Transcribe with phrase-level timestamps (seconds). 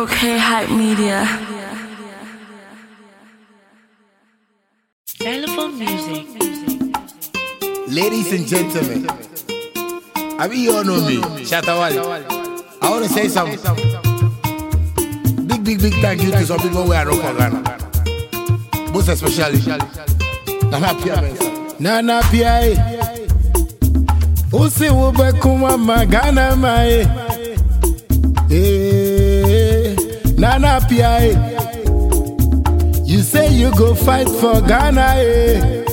[0.00, 1.26] It's okay, hype media.
[5.20, 6.26] Xylophone music.
[7.88, 9.08] Ladies and gentlemen,
[10.38, 12.12] I mean, you all know me, Shatta Wale.
[12.80, 13.58] I want to say something.
[15.48, 18.92] big, big, big thank you to some people who are not for Ghana.
[18.92, 19.58] Most especially,
[20.70, 22.78] Nana Appiah Nana Appiah.
[24.52, 27.02] Usi ube kuma magana mae.
[28.50, 28.77] Eh,
[30.38, 31.34] Nana Appiah.
[33.04, 35.14] You say you go fight for Ghana.
[35.16, 35.84] Eh.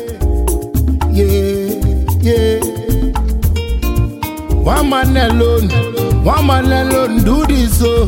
[1.11, 1.79] Yeah,
[2.21, 2.59] yeah.
[4.61, 5.69] One man alone,
[6.23, 8.07] one man alone do this so.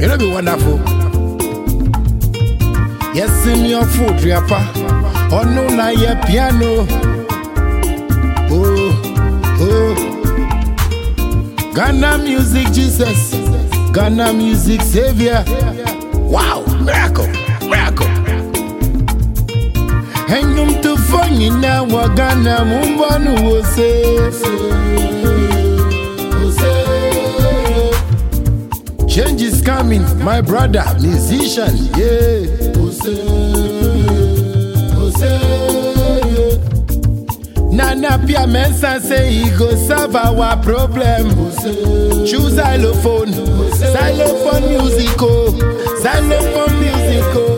[0.00, 0.78] It'll be wonderful.
[3.14, 4.60] Yes, in your food, Riapa.
[5.30, 6.86] Oh no, na ye piano.
[8.50, 8.92] Oh,
[9.60, 9.94] oh.
[11.74, 13.45] Ghana music, Jesus.
[13.96, 15.42] Ghana music, Savior.
[16.12, 17.28] Wow, miracle,
[17.66, 18.06] miracle.
[20.28, 23.88] Enyum to funny na wa Ghana mumbanu wose.
[29.08, 32.44] Change is coming, my brother, musician, yeah.
[37.72, 41.28] Nana Appiah Mensah say he go solve our problem.
[42.26, 43.32] Choose xylophone,
[43.96, 45.40] xylophone musical,
[46.02, 47.50] xylophone musical.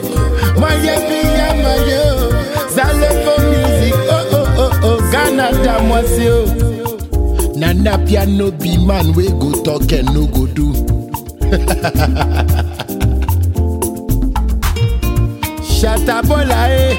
[0.60, 2.04] My pia my yo,
[2.74, 3.94] xylophone music.
[4.16, 6.36] Oh oh oh oh, Ghana damwasio.
[7.56, 10.72] Nana Pia no be man we go talk and no go do.
[15.78, 16.94] Shatabola eh,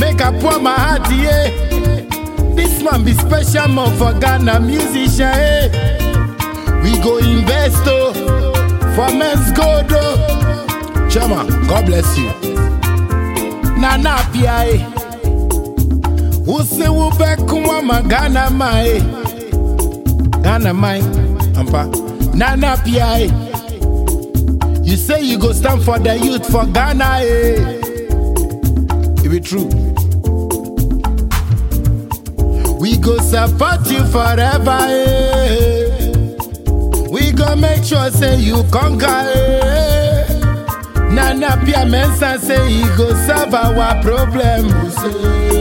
[0.00, 1.50] make I pour my heart yeah.
[2.54, 5.68] This man be special man for Ghana musician eh.
[6.84, 8.12] We go invest oh,
[8.98, 11.06] gold oh.
[11.08, 12.26] Chairman, God bless you.
[13.78, 14.78] Nana Appiah eh.
[16.44, 18.98] Use wo be kuma ma Ghana ma eh.
[20.42, 21.00] Ghana mai,
[21.54, 21.86] ampa.
[22.34, 24.82] Nana Appiah eh.
[24.82, 27.78] You say you go stand for the youth for Ghana eh.
[29.24, 29.68] It be true.
[32.80, 34.78] We go support you forever.
[34.80, 35.37] Eh.
[37.48, 39.06] Go make sure say you conquer.
[39.08, 40.26] Eh.
[41.10, 44.68] Nana Appiah Mensah say he go solve our problem.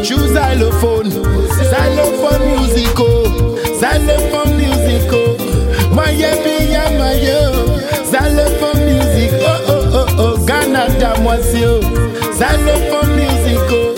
[0.04, 1.10] Choose xylophone,
[1.72, 3.24] xylophone musical,
[3.80, 5.38] xylophone musical.
[5.96, 9.32] My pia my yo, xylophone music.
[9.40, 11.80] Oh oh oh oh, Ghana damwasio,
[12.36, 13.96] xylophone musical.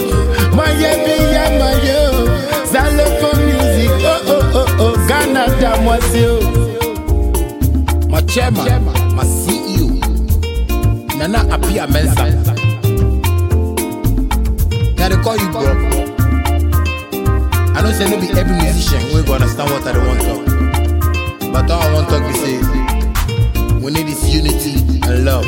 [0.56, 2.02] My pia my yo,
[2.68, 3.90] xylophone music.
[4.06, 6.69] Oh oh oh oh, Ghana damwasio.
[8.30, 9.90] My chairman, my CEO,
[11.18, 12.30] Nana Appiah Mensah.
[14.98, 15.64] Now they call you bro.
[17.76, 21.52] I know say no be every musician we go understand what I dey want talk.
[21.54, 25.46] But all I want to talk be say we need this unity and love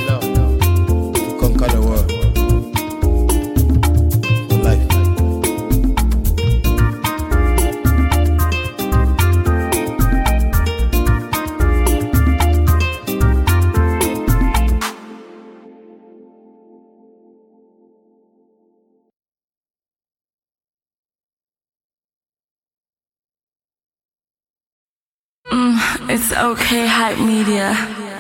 [26.34, 28.11] okay, hype media.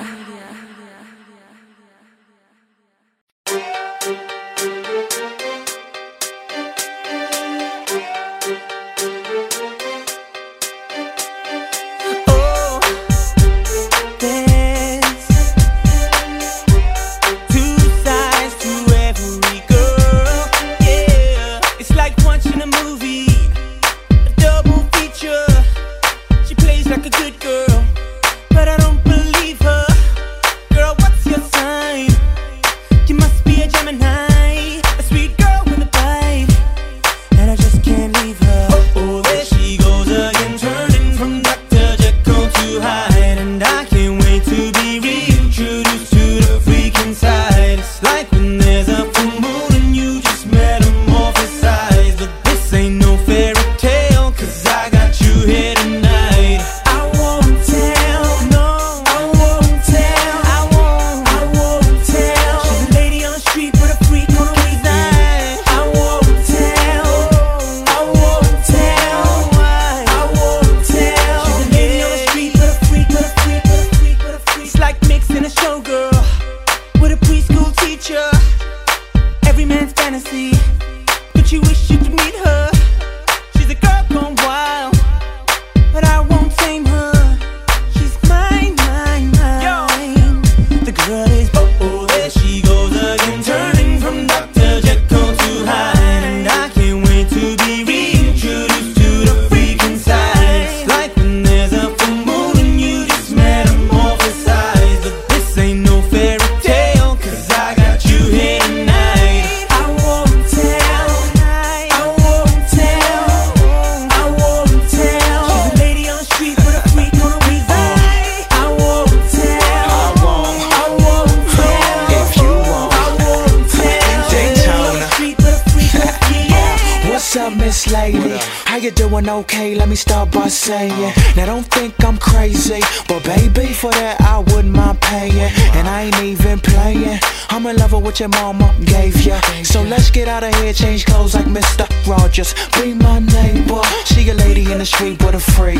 [138.21, 141.89] Your mama gave ya, so let's get out of here, change clothes like Mr.
[142.05, 142.53] Rogers.
[142.75, 145.79] Be my neighbor, she a lady in the street with a freak.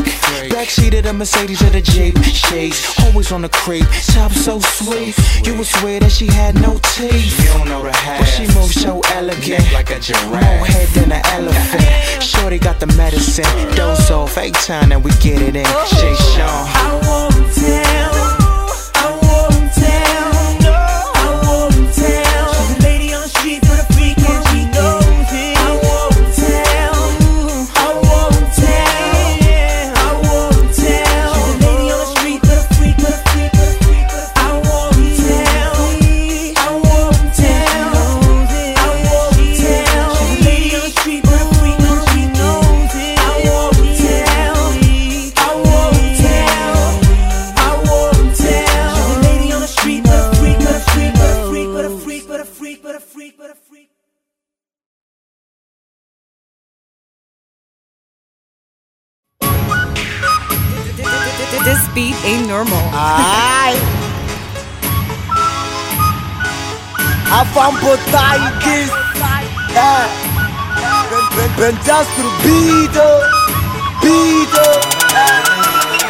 [0.49, 3.85] Backseat of the Mercedes or the Jeep, she's always on the creep.
[4.07, 5.15] Top so sweet,
[5.45, 7.39] you would swear that she had no teeth.
[7.43, 8.19] You don't know the half.
[8.21, 10.31] But she moves so elegant, Neck like a giraffe.
[10.31, 12.23] more head than an elephant.
[12.23, 13.45] Shorty got the medicine,
[13.75, 15.65] dose off, eight time and we get it in.
[15.65, 16.65] Shay oh, Sean.
[16.73, 18.40] I won't tell.
[61.63, 62.81] This beat ain't normal.
[62.89, 63.77] Ay.
[67.29, 68.89] Afam po tayo kiss.
[69.71, 70.09] Yeah.
[71.55, 73.07] Bendas turbido.
[74.01, 74.67] Bido.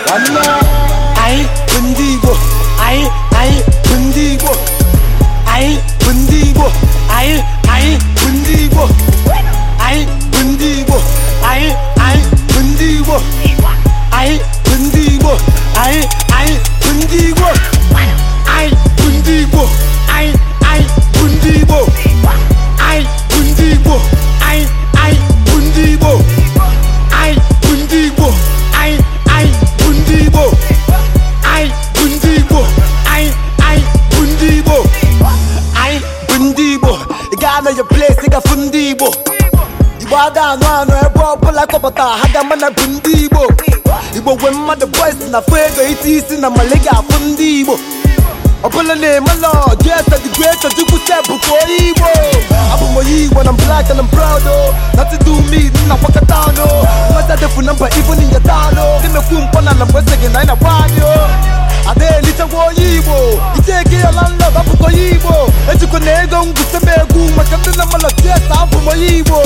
[0.07, 0.39] Ano?
[1.19, 2.31] Ay, bundigo.
[2.79, 3.03] Ay,
[3.35, 3.51] ay,
[3.91, 4.55] bundigo.
[5.43, 6.67] Ay, bundigo.
[7.11, 8.87] Ay, ay, bundigo.
[9.83, 10.97] Ay, bundigo.
[11.43, 12.17] Ay, ay,
[12.49, 13.19] bundigo.
[14.15, 14.39] Ay,
[15.23, 15.41] work.
[15.77, 17.59] I ain't, I ain't putting the work.
[17.93, 19.71] I ain't putting the work.
[20.09, 21.89] I ain't, I ain't putting the work.
[22.79, 24.03] I ain't putting the work.
[24.41, 26.21] I ain't, I ain't putting the work.
[27.11, 28.37] I ain't putting the work.
[28.73, 30.01] I ain't, I ain't putting.
[31.43, 32.21] I ain't putting.
[33.05, 34.41] I I ain't putting.
[35.73, 37.01] I ain't putting the work.
[37.31, 39.15] The your place, nigga, putting the work.
[40.01, 42.01] You bought down, no, no, bro, pull like a butter.
[42.01, 43.70] Had that man, I putting the work.
[44.31, 47.65] Igbo when mmadụ boys na fuego iti na malaga afụ ndị
[48.61, 51.57] Upon the name of Lord, yes, I the great, I do put that book for
[51.65, 52.05] evil.
[52.69, 53.01] I'm my
[53.33, 54.69] when I'm black and I'm proud, oh.
[54.93, 56.69] Not to do me, na wakatano.
[57.09, 59.01] Mata de number, even in your tano.
[59.01, 61.09] Then the fumpan and I'm west again, I'm a wanyo.
[61.89, 67.71] Ade lita wo yibo, iteke ya landa babu kwa I, Etu konego nguseme gu, makanda
[67.77, 69.41] na malatia sabu mo yibo.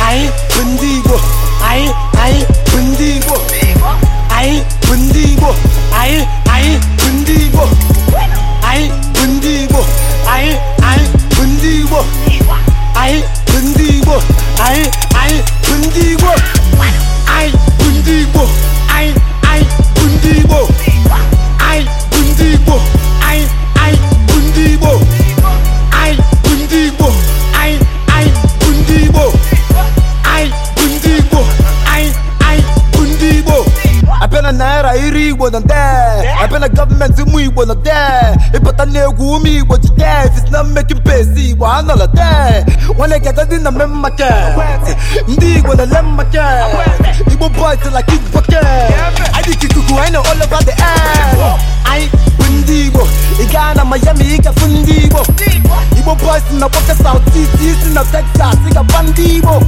[0.00, 1.20] I, bundibo.
[1.60, 2.40] I, I,
[2.72, 3.36] bundibo.
[3.36, 4.13] Bundibo.
[4.36, 5.54] I Bundibo,
[5.92, 7.64] I I Bundibo,
[8.62, 9.80] I Bundibo,
[10.26, 10.98] I I
[11.34, 12.00] Bundibo,
[12.94, 14.16] I Bundibo,
[14.58, 16.32] I I Bundibo,
[17.26, 18.44] I Bundibo,
[18.90, 19.14] I
[19.44, 19.62] I
[19.94, 20.58] Bundibo,
[21.60, 21.86] I
[36.94, 41.48] gọọmenti mụ igbo nọ dee ịpụta n'egwu ume igbo ji dee fis die mmekin pesi
[41.50, 42.64] igbo ha nọrọ dee
[42.98, 44.24] nwanne gada dị na me mmake
[45.28, 46.40] ndị igbo na le mmake
[47.32, 48.64] igbo boys like kick bucket
[49.36, 51.60] anyị dị ikuku I know all about the ass.
[51.86, 52.08] I
[52.64, 53.08] ndị igbo
[53.42, 58.04] ị gaa na miami ị gafu ndị igbo boys na gbaka south east isi na
[58.04, 59.62] texas ị gaba ndị igbo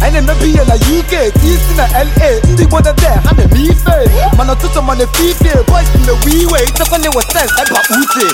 [0.00, 0.60] anyị na-emebi
[0.98, 1.12] uk
[1.44, 2.04] isi na la
[2.52, 3.96] ndị igbo there ha na-eme ife
[4.38, 8.26] mana ụtụtụ mana efe ife boys na-ewe iwe itekwa na-ewe sens eba uche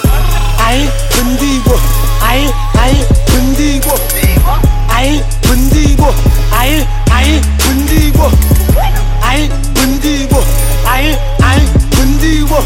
[0.66, 1.74] anyị bụ ndị igbo
[2.28, 2.50] anyị
[2.82, 3.94] anyị bụ ndị igbo
[4.96, 6.08] anyị bụ ndị igbo
[6.60, 6.84] anyị
[7.16, 8.30] anyị bụ ndị igbo
[9.28, 10.40] anyị bụ ndị igbo
[10.92, 11.16] anyị
[11.48, 12.58] anyị bụ ndị igbo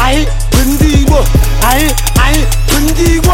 [0.00, 1.14] 아이 분디고
[1.62, 1.86] 아이
[2.18, 3.32] 아이 분디고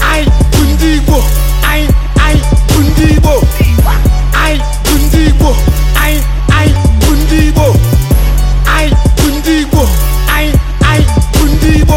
[0.00, 1.22] 아이 분디고
[1.62, 1.86] 아이
[2.18, 3.28] 아이 분디고
[4.32, 5.54] 아이 분디고
[5.94, 7.60] 아이 아이 분디고
[8.64, 9.86] 아이 분디고
[10.30, 11.94] 아이 아이 분디고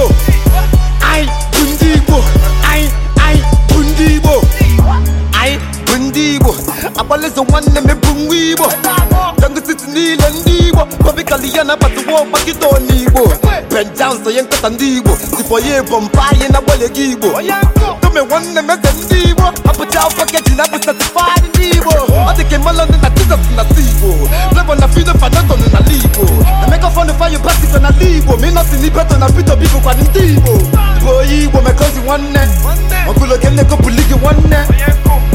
[1.01, 2.23] 아이 분디고
[2.63, 4.41] 아이 아이 분디고
[5.33, 6.55] 아이 분디고
[6.97, 8.67] 아빨레서 왔네 매 분위고
[9.39, 13.27] 당근 쓰지 니란 디고 거기 갈리야나 바트 워마기 돈이 Igbo
[13.69, 17.27] Brendan so yen kata ndị Igbo Tipo ye bomba ye na gbole gị Igbo
[18.01, 22.59] Tome nwanne meze ndị Igbo Abụja ọfọkeji na bụ certified ndị Igbo Ọ dị ka
[22.59, 26.23] mmalọ ndị na Jesus na Igbo Flavour na Fido Fanato na Igbo
[26.67, 30.51] Emeka fọnụ fayo basiko na Igbo Minọsi na Ibeto na Vito Bibo kwa ndị Igbo
[31.03, 32.39] Bụ Igbo mekozi nwanne
[33.09, 34.57] Ọgụloge nneko buli gị nwanne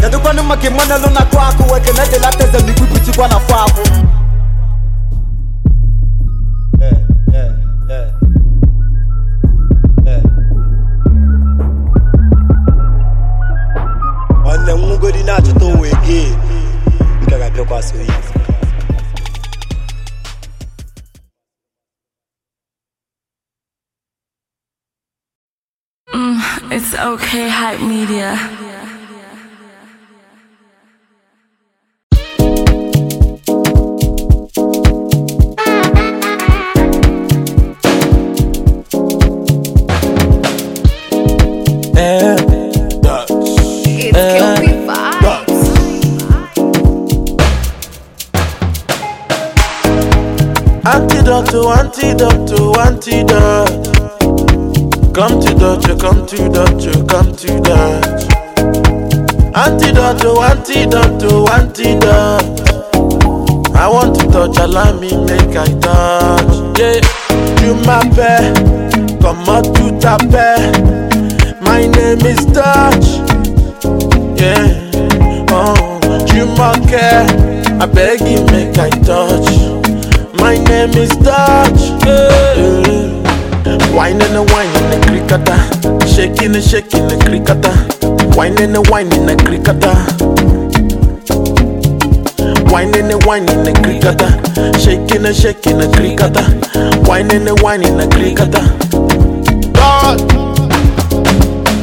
[0.00, 3.75] Kedụkwanụ maka mmanụ na-akụ akụ Ekene dị lateze na ikwupụchikwa na fọ akụ
[26.98, 28.55] okay, hype media.
[56.26, 56.86] To Dutch.
[59.54, 62.60] Antidote antidote antidote.
[63.76, 66.78] I want to touch, allow me make I touch.
[66.78, 67.00] Yeah,
[67.62, 68.56] you my pet,
[69.22, 71.62] come on to tape.
[71.62, 73.06] My name is Dutch.
[74.40, 76.00] Yeah, oh,
[76.34, 77.26] you my care.
[77.80, 79.48] I beg you make I touch.
[80.40, 82.04] My name is Dutch.
[82.04, 82.66] Yeah.
[83.94, 85.95] Wine and a wine in the cricketer.
[86.16, 87.76] Shaking and shaking the cricketer.
[88.38, 88.72] Wine and
[89.12, 89.92] in the cricketer.
[92.72, 94.32] Wine and in the cricketer.
[94.80, 96.40] Shaking and shaking the cricketer.
[97.04, 97.44] Wine and
[97.84, 98.64] in the cricketer.
[99.76, 100.24] God.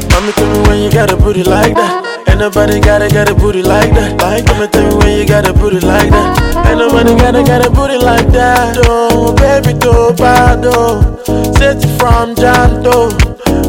[0.09, 2.25] Mommy, tell me when you got a booty like that.
[2.27, 4.17] Ain't nobody gotta got a booty like that.
[4.19, 6.65] Like, Mommy, tell me when you got a booty like that.
[6.65, 8.79] Ain't nobody gotta got a booty like that.
[8.87, 11.21] Oh, baby, do bad, oh.
[11.53, 13.22] Set from Janto.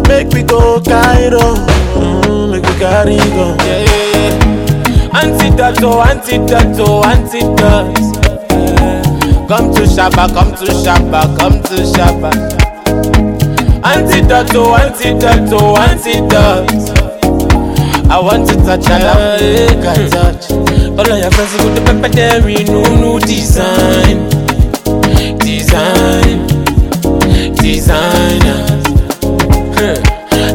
[0.09, 1.55] Make me go Cairo.
[1.97, 3.57] Mm, make me carry go.
[3.65, 5.21] Yeah, yeah, yeah.
[5.21, 7.95] Antidote, oh, antidote, oh, antidote.
[9.49, 12.31] Come to Shabba, come to Shabba, come to Shabba.
[13.85, 17.01] Antidote, oh, antidote, oh, antidote.
[18.11, 20.51] I want to touch and I make I touch.
[20.51, 24.29] All of your friends go to pepper dairy, no, no design.
[25.39, 26.47] Design.
[27.57, 28.74] Designers.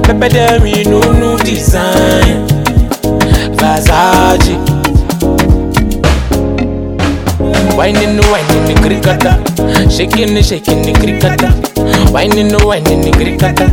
[0.10, 0.16] Huh.
[0.18, 2.48] Pepper dairy, no, no design.
[3.54, 4.58] Versace.
[7.78, 9.38] Whining the whining the cricketer,
[9.88, 11.52] shaking the shaking the cricketer,
[12.12, 13.70] whining the whining the cricketer,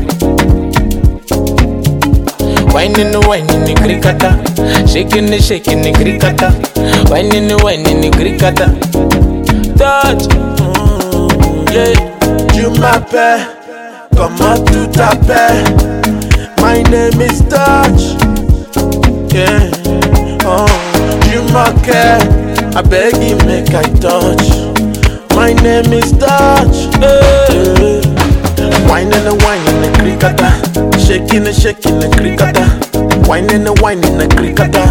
[2.71, 4.37] whining the whining the cricketer,
[4.87, 6.53] shaking the shaking the cricketer,
[7.09, 8.69] whining the whining the cricketer.
[9.79, 10.29] Touch,
[10.69, 13.57] Mm, yeah, you my pet.
[14.15, 16.26] Come on to tape.
[16.67, 18.19] My name is Dutch.
[19.33, 19.71] Yeah,
[20.43, 20.67] oh,
[21.31, 21.47] you
[21.85, 22.19] care.
[22.75, 24.51] I beg you, make I touch.
[25.37, 26.91] My name is Dutch.
[26.99, 28.03] Yeah.
[28.91, 30.51] Wine and a wine in the cricketer.
[30.99, 32.67] Shaking and shaking the cricketer.
[33.29, 34.91] Wine and a wine in the cricketer.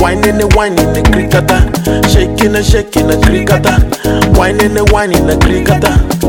[0.00, 1.60] Wine and a wine in the cricketer.
[2.08, 3.76] Shaking and shaking the cricketer.
[4.38, 6.23] Wine and a wine in the cricketer.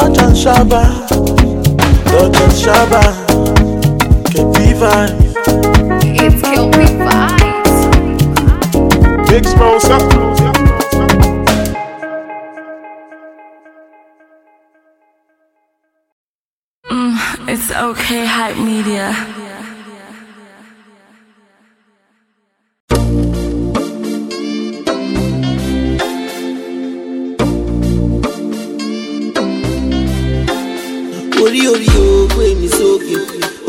[0.00, 0.82] Touch and Shabba,
[2.08, 3.02] touch and Shabba,
[4.32, 4.92] que viva,
[6.16, 7.76] It's Kill Me Vibes.
[9.28, 9.98] Big Smosa.
[16.90, 19.49] Mm, it's okay, hype media.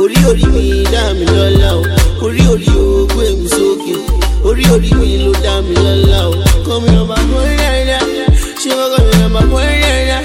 [0.01, 1.81] Orí orí mi dá mi lọ́lá o.
[2.25, 3.07] Orí orí o
[3.39, 3.95] mi sókè.
[4.47, 6.33] Orí orí mi ló dá mi lọ́lá o.
[6.65, 8.01] Kọ́ mi lọ́ba mọ́ rẹ́rẹ́
[8.61, 10.21] ṣé wọ́n kọ́ mi lọ́ba mọ́ rẹ́rẹ́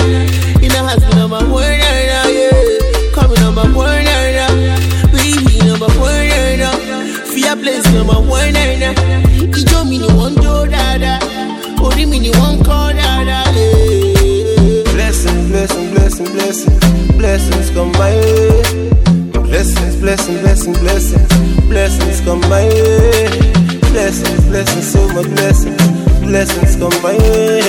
[0.67, 2.49] iná àti lọ́ba mọ́ rẹ́rẹ́ yé
[3.15, 4.49] kọ́ mi lọ́ba mọ́ rẹ́rẹ́
[5.13, 6.73] bíbí lọ́ba mọ́ rẹ́rẹ́
[7.33, 8.93] fíà place lọ́ba mọ́ rẹ́rẹ́
[9.61, 11.19] ijó mi ni wọ́n ń jó dáadáa.
[11.85, 13.45] Orí mi ni wọ́n ń kọ́ dáadáa.
[13.57, 14.83] Yeah.
[14.95, 16.79] Blessings, blessings, blessings, blessings,
[17.19, 18.96] blessings come my way.
[19.57, 21.29] Blessings, blessings, blessings, blessings,
[21.61, 23.29] blessings come my way.
[23.91, 25.83] Blessings, blessings, so much blessings,
[26.21, 27.63] blessings come my way.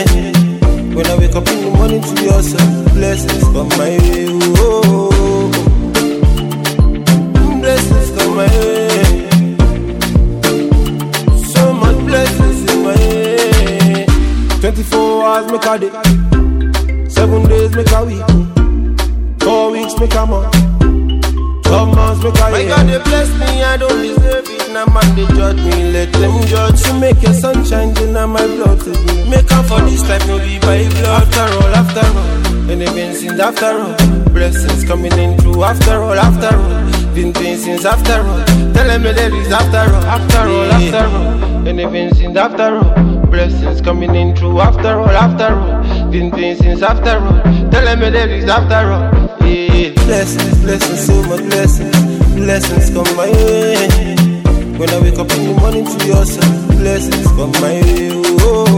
[0.93, 4.27] When I wake up in the morning to yourself, blessings come my way.
[4.59, 5.49] Oh,
[7.61, 9.29] blessings come my way.
[11.53, 14.05] So much blessings in my way.
[14.59, 15.91] 24 hours make a day,
[17.07, 20.66] 7 days make a week, 4 weeks make a month.
[21.69, 22.65] My.
[22.65, 24.71] God, they bless me, I don't deserve it.
[24.71, 26.81] Now man, they judge me, let them judge.
[26.83, 28.91] To make your sunshine, now my blood to.
[29.29, 31.27] Make up for this life, no be by blood.
[31.27, 33.95] After all, after all, and been since after all.
[34.31, 37.13] Blessings coming in through after all, after all.
[37.13, 38.45] Been doing since after all.
[38.73, 41.67] Tell them that is after all, after all, after all.
[41.67, 43.27] And been since after all.
[43.27, 46.11] Blessings coming in through after all, after all.
[46.11, 47.41] Been doing since after all.
[47.71, 49.16] Tell them that is after all.
[49.47, 51.95] Blessings, blessings, so much blessings.
[52.35, 54.15] Blessings come my way.
[54.77, 58.11] When I wake up in the morning to yourself, blessings come my way.
[58.41, 58.76] Oh.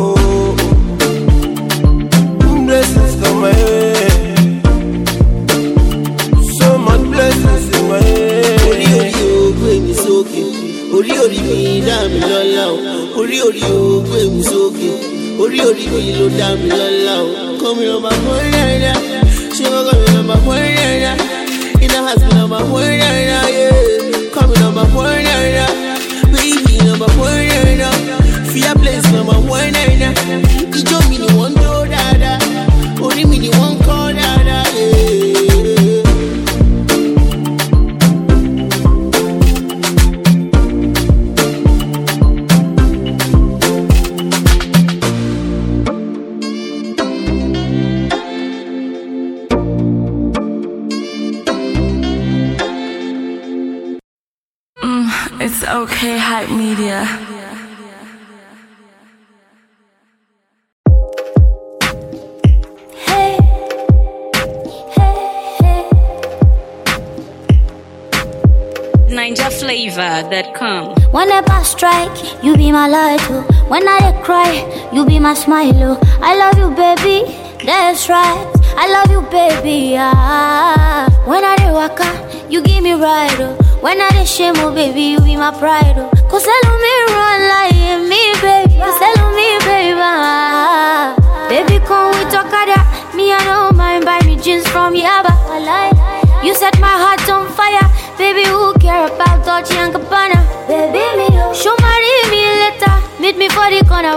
[75.50, 75.98] Smile.
[75.98, 76.20] Oh.
[76.22, 77.26] I love you, baby.
[77.66, 78.46] That's right.
[78.78, 79.96] I love you, baby.
[79.98, 81.10] Ah.
[81.26, 82.06] When I dey waka,
[82.54, 83.42] you give me ride.
[83.42, 83.58] Oh.
[83.82, 85.98] When I dey shame, oh baby, you be my pride.
[85.98, 86.10] Oh.
[86.30, 87.74] Cause hello me run like
[88.12, 88.78] me, baby.
[88.78, 89.98] Cause hello me, baby.
[89.98, 91.18] Ah.
[91.50, 92.86] Baby, come we talk that.
[93.18, 95.34] Me, I don't mind buy me jeans from Yaba.
[96.46, 97.84] You set my heart on fire,
[98.22, 98.46] baby.
[98.48, 100.40] Who care about Dolce and Gabbana?
[100.70, 101.52] Baby, me oh.
[101.58, 102.96] show marry me later.
[103.20, 104.16] Meet me for the corner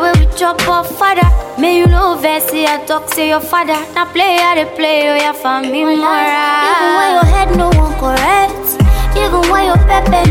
[0.58, 1.28] we father.
[1.60, 2.16] May you know
[2.66, 3.78] I talk say your father.
[3.94, 5.96] Now play how they play, oh yeah, for me more.
[5.96, 8.66] Even when your head no one correct,
[9.16, 10.21] even when your pepe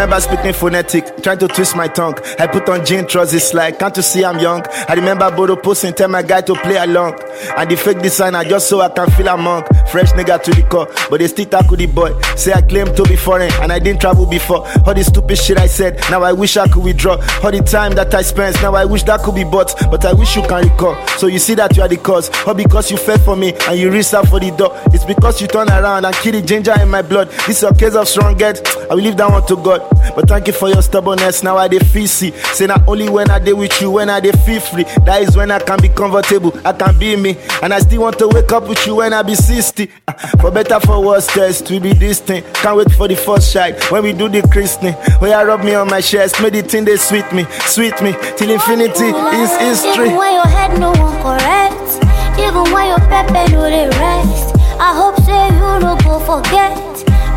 [0.00, 2.14] remember speaking phonetic, trying to twist my tongue.
[2.38, 4.64] I put on jean trousers like, can't you see I'm young?
[4.88, 7.20] I remember Bodo posting, tell my guy to play along.
[7.58, 9.64] And the fake designer just so I can feel among.
[9.92, 12.18] Fresh nigga to the core, but they still tackle the boy.
[12.34, 14.66] Say I claim to be foreign and I didn't travel before.
[14.86, 17.16] All the stupid shit I said, now I wish I could withdraw.
[17.44, 19.74] All the time that I spent, now I wish that could be bought.
[19.90, 20.96] But I wish you can recall.
[21.18, 22.30] So you see that you are the cause.
[22.46, 24.72] All because you fell for me and you reached out for the door.
[24.94, 27.28] It's because you turn around and kill the ginger in my blood.
[27.46, 28.66] This is a case of strong head.
[28.90, 29.86] I will leave that one to God.
[30.16, 31.44] But thank you for your stubbornness.
[31.44, 32.32] Now I dey feel see.
[32.54, 34.82] Say not only when I dey with you, when I dey feel free.
[35.06, 36.52] That is when I can be comfortable.
[36.64, 37.36] I can be me.
[37.62, 39.88] And I still want to wake up with you when I be 60.
[40.08, 42.42] Ah, For better for worse, test we be this thing.
[42.54, 44.94] Can't wait for the first shine when we do the christening.
[45.20, 48.12] When you rub me on my chest, make the thing they sweet me, sweet me
[48.36, 50.06] till infinity is history.
[50.06, 52.02] Even when your head no one correct,
[52.40, 54.56] even when your pepe no they rest.
[54.82, 56.72] I hope say you no go forget,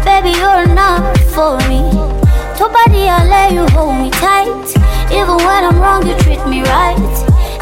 [0.06, 1.82] baby you're enough for me.
[2.60, 4.68] Nobody I let you hold me tight,
[5.12, 6.98] even when I'm wrong you treat me right.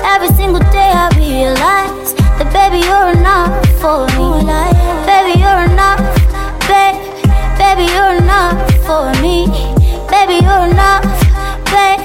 [0.04, 4.44] Every single day I realize that baby you're enough for me.
[5.06, 6.02] Baby you're enough,
[6.68, 6.98] babe.
[7.58, 9.48] Baby you're enough for me.
[10.10, 11.06] Baby you're enough,
[11.72, 12.02] babe.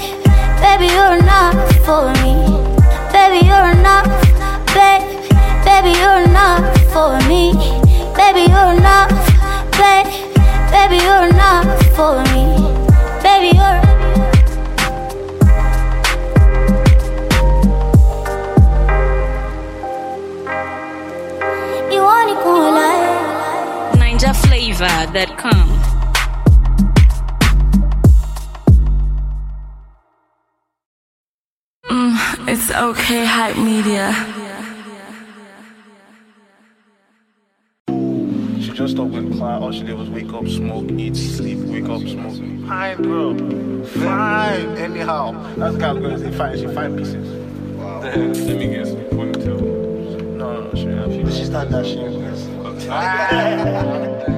[0.61, 2.33] Baby you're enough for me.
[3.11, 4.07] Baby you're enough,
[4.73, 5.03] babe.
[5.65, 7.86] Baby you're enough for me.
[33.47, 34.11] Hype media.
[38.59, 39.61] She just dressed up with class.
[39.61, 42.35] All she did was wake up, smoke, eat, sleep, wake up, smoke.
[42.67, 43.37] Fine, bro.
[43.85, 44.77] Fine.
[44.77, 46.17] Anyhow, that's the kind of girl.
[46.19, 46.57] She fine.
[46.57, 47.27] She fine pieces.
[47.77, 48.01] Wow.
[48.01, 48.89] Let me guess.
[48.89, 49.61] Ponytail.
[50.35, 50.87] No, no, she.
[51.37, 51.85] She's not that.
[51.85, 51.97] She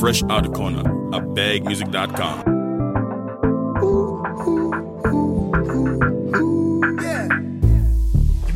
[0.00, 0.80] Fresh out the corner
[1.14, 2.38] at bagmusic.com.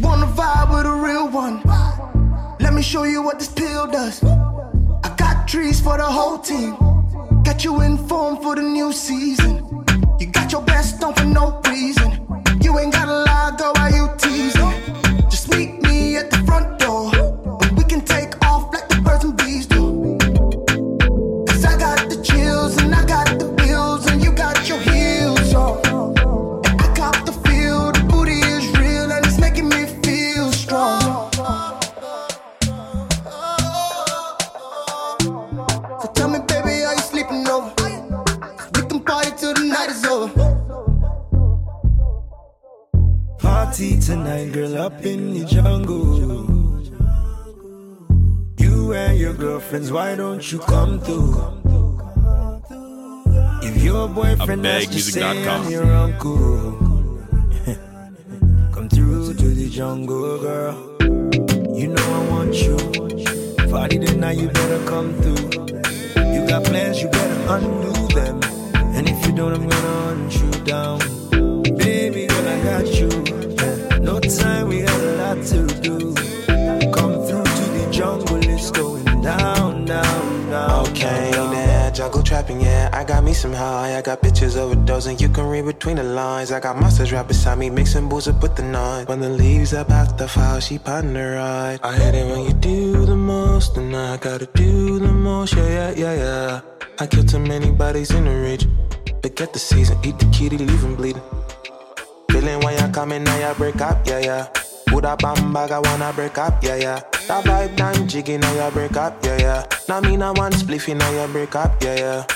[0.01, 1.61] Wanna vibe with a real one?
[2.61, 4.25] Let me show you what this pill does.
[4.25, 6.77] I got trees for the whole team.
[7.43, 9.85] Got you informed for the new season.
[10.19, 12.27] You got your best on for no reason.
[12.63, 14.84] You ain't gotta lie, girl, why you teasing?
[50.53, 51.35] You come through?
[53.63, 56.73] If your boyfriend has to say I'm your uncle,
[58.73, 60.75] come through to the jungle, girl.
[61.75, 62.77] You know I want you.
[63.71, 65.51] Party tonight, you better come through.
[66.35, 68.41] You got plans, you better undo them.
[68.95, 70.04] And if you don't, I'm gonna
[83.05, 83.99] I got me some high.
[83.99, 85.21] I got bitches overdosing.
[85.21, 86.51] You can read between the lines.
[86.51, 89.05] I got monsters right beside me, mixing booze up with the nine.
[89.05, 91.81] When the leaves about the file, she on the ride.
[91.83, 95.55] I hate it when you do the most, and I gotta do the most.
[95.55, 96.61] Yeah, yeah, yeah, yeah.
[96.99, 98.67] I killed too many bodies in the ridge.
[99.23, 101.23] Forget the season, eat the kitty, leave him bleeding.
[102.31, 104.47] Feeling when you come in, now you break up, yeah, yeah.
[104.87, 107.01] Put a bam bag, I wanna break up, yeah, yeah.
[107.29, 109.67] That vibe done jiggy, now you break up, yeah, yeah.
[109.91, 112.27] Now me now one spliffy, now you break up, yeah, yeah.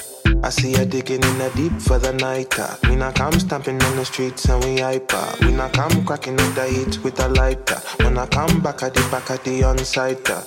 [0.42, 2.59] I see you digging in the deep for the night.
[2.59, 2.77] Uh.
[2.88, 5.24] We not come stamping on the streets and we hyper.
[5.40, 7.77] We not come cracking up the heat with a lighter.
[8.03, 10.31] When I come back at the back at the on-site.
[10.31, 10.42] Uh.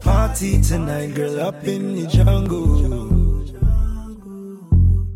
[0.00, 2.78] Party tonight, girl, up in the jungle.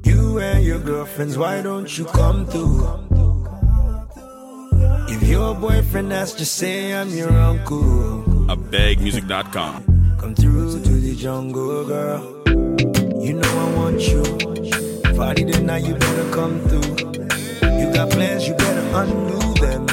[0.05, 2.89] You and your girlfriends, why don't you come through?
[5.09, 10.17] If your boyfriend has just say I'm your uncle, At bagmusic.com.
[10.19, 10.92] come through to the
[11.23, 12.21] jungle, girl.
[13.23, 14.25] You know I want you.
[15.15, 16.97] Party tonight, you better come through.
[17.79, 19.87] You got plans, you better undo them.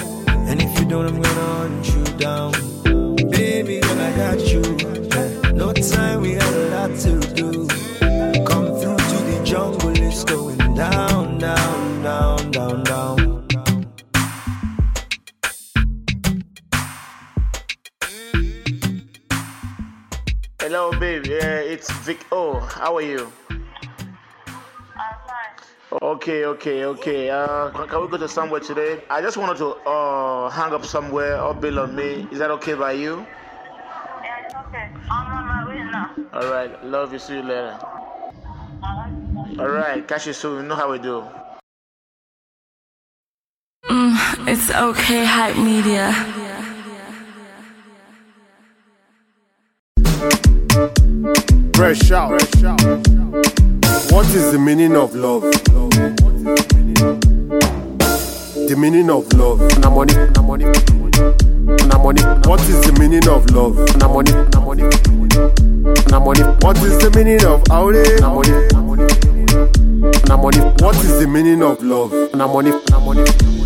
[0.49, 2.51] And if you don't, I'm gonna hunt you down.
[3.29, 4.63] Baby girl, I got you.
[5.53, 7.67] No time, we got a lot to do.
[8.49, 13.38] Come through to the jungle, it's going down, down, down, down, down.
[20.69, 21.25] Hello, babe.
[21.25, 22.27] Yeah, it's Vic.
[22.31, 23.33] Oh, how are you?
[23.49, 23.57] I'm
[25.25, 25.97] fine.
[25.99, 27.31] Okay, okay, okay.
[27.31, 29.01] Uh, can- can we go to somewhere today?
[29.09, 32.27] I just wanted to uh hang up somewhere or bill on me.
[32.29, 33.25] Is that okay by you?
[33.25, 34.93] Yeah, it's okay.
[35.09, 36.13] I'm on my way now.
[36.37, 36.69] All right.
[36.85, 37.17] Love you.
[37.17, 37.73] See you later.
[39.57, 40.07] All right.
[40.07, 40.61] Catch you soon.
[40.61, 41.25] You know how we do.
[43.89, 46.13] Mm, it's okay, hype media.
[51.75, 52.31] Fresh out.
[54.11, 55.41] What is the meaning of love?
[58.67, 59.59] The meaning of love.
[59.79, 60.65] Na money, na money,
[61.87, 62.21] na money.
[62.47, 63.75] What is the meaning of love?
[63.97, 64.83] Na money, na money,
[66.09, 66.43] na money.
[66.63, 68.19] What is the meaning of aure?
[68.21, 69.05] Na money, na money,
[70.27, 70.59] na money.
[70.83, 72.13] What is the meaning of love?
[72.33, 73.58] Na money, na money.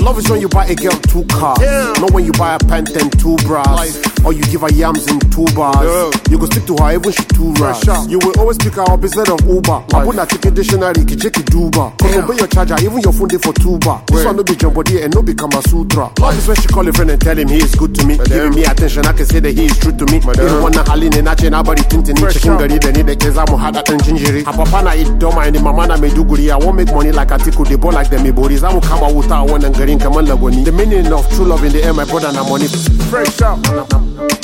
[0.00, 1.60] Love is when you buy a girl two cars,
[2.00, 4.00] not when you buy a pant and two bras.
[4.24, 6.12] Or you give her yams and two bars.
[6.30, 7.84] You go stick to her even she too rash.
[8.08, 9.84] You will always pick her up instead of Uber.
[9.96, 11.96] I put that ticket dictionary, ki check duba.
[11.96, 14.02] Cause obey your charger, even your phone day for two bar.
[14.08, 16.12] This one no be jumbo day and no be Kama Sutra.
[16.20, 18.18] Love is when she call a friend and tell him he is good to me.
[18.28, 20.20] Giving me attention, I can say that he is true to me.
[20.20, 22.16] You wanna haline na chain nobody tintin.
[22.28, 24.42] Chicken gari da ni da ke zamu hada dan jinjiri.
[24.44, 26.52] A papa na eat doma and mama na me Maiduguri.
[26.52, 28.56] I won't make money like Atiku, they ball like them Ibori.
[28.58, 30.64] Zamu kama wuta a wannan garin kamar lagoni.
[30.64, 32.66] The meaning of true love in the air, my brother na money.
[33.08, 33.58] Fresh out.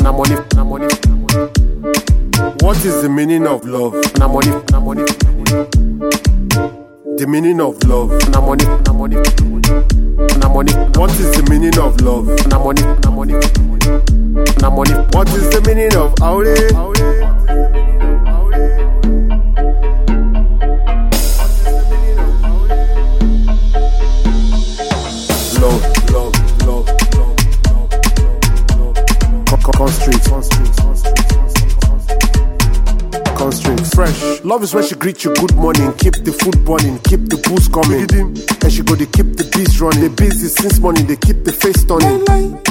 [0.03, 0.87] Na money, na money.
[2.61, 3.95] What is the meaning of love?
[4.19, 5.05] Na money, na money.
[7.17, 8.11] The meaning of love.
[8.31, 9.17] Na money, na money,
[10.41, 10.73] na money.
[10.99, 12.27] What is the meaning of love?
[12.49, 13.35] Na money, na money,
[14.61, 14.95] na money.
[15.13, 17.16] What is the meaning of aure?
[34.57, 37.69] Love is when she greet you good morning, keep the food burning, keep the booze
[37.69, 38.09] coming.
[38.09, 40.01] And she go they keep the beats running.
[40.01, 42.25] They busy since morning, they keep the face turning.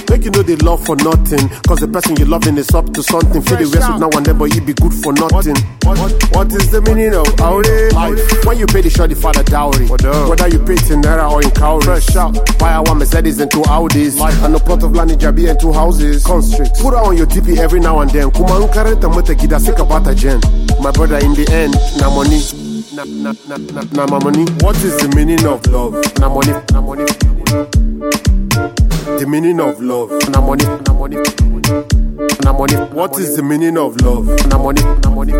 [0.09, 1.45] Make you know they love for nothing.
[1.69, 3.37] Cause the person you loving is up to something.
[3.37, 5.53] Feel the rest with now and then, but you be good for nothing.
[5.85, 7.93] What, what is the meaning of aure?
[7.93, 8.17] Life.
[8.49, 9.85] When you pay the shorty for the dowry.
[9.85, 11.85] Whether you pay it in naira or in cowries.
[11.85, 12.33] Fresh out.
[12.57, 14.17] Buy one Mercedes and two Audis.
[14.17, 14.41] Life.
[14.41, 16.25] And a plot of land in Jabi and two houses.
[16.25, 16.73] Constrict.
[16.81, 18.33] Put her on your DP every now and then.
[18.33, 20.41] Kuma unkareta mute gida sick about a gen.
[20.81, 22.41] My brother in the end, na money.
[22.93, 24.45] Na, na, na, na, na my money.
[24.61, 25.93] What is the meaning of love?
[26.19, 27.05] Na money, na money.
[29.19, 30.11] The meaning of love.
[30.29, 31.17] Na money, na money.
[32.43, 32.75] Na money.
[32.93, 34.27] What is the meaning of love?
[34.49, 35.33] Na money, na money.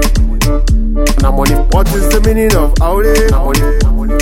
[1.22, 1.56] Na money.
[1.72, 3.30] What is the meaning of aure?
[3.30, 4.16] Na money, na money.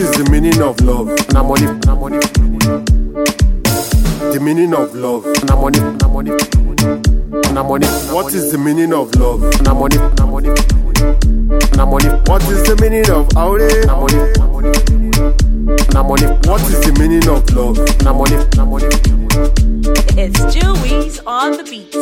[0.00, 1.08] Is the meaning of love?
[1.32, 2.18] Na money, na money.
[4.32, 5.24] The meaning of love.
[5.44, 6.30] Na money, na money.
[7.52, 7.86] Na money.
[8.12, 9.40] What is the meaning of love?
[9.62, 10.48] Na money, na money.
[11.76, 12.08] Na money.
[12.28, 13.84] What is the meaning of aure?
[13.86, 14.72] Na money, na money.
[15.92, 16.26] Na money.
[16.48, 17.78] What is the meaning of love?
[18.02, 18.86] Na money, na money.
[20.16, 21.92] It's Jewies on the beat.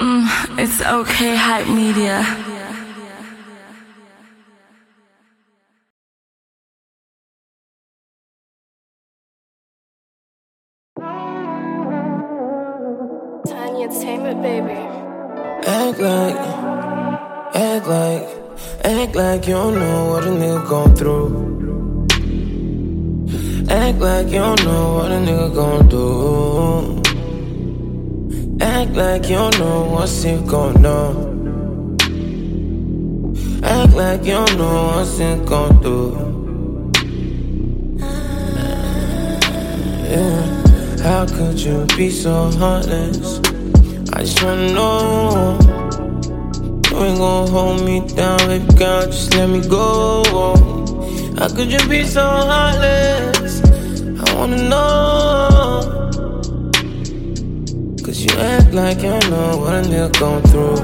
[0.00, 2.63] Mm, it's okay, hype media.
[14.44, 14.76] Baby.
[15.66, 16.36] Act like,
[17.54, 18.28] act like,
[18.84, 21.28] act like you don't know what a nigga gon' through.
[23.70, 26.04] Act like you don't know what a nigga gon' do.
[28.60, 31.12] Act like you don't know what's it gon' on.
[33.64, 35.98] Act like you don't know what's it gon' do.
[40.12, 40.42] Yeah.
[41.02, 43.53] How could you be so heartless?
[44.16, 45.58] I just wanna know.
[46.88, 50.22] You ain't gon' hold me down, baby girl, just let me go.
[51.36, 53.60] How could you be so heartless?
[54.20, 55.80] I wanna know.
[58.04, 60.78] Cause you act like you don't know what a nigga gon' through.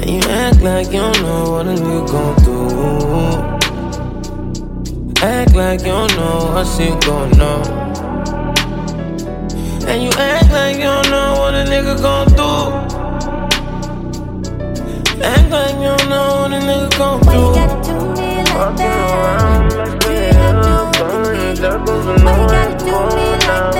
[0.00, 2.56] And you act like you don't know what a nigga gon' do.
[5.22, 7.91] Act like you don't know what's it gon' on.
[9.92, 12.50] And you act like you don't know what a nigga gon' do.
[15.22, 17.28] Act like you don't know what a nigga gon' do.
[18.54, 20.00] Walking around like
[20.64, 23.72] up, burning circles and know what's going on.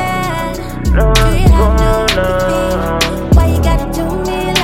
[0.92, 3.00] Know what's going on.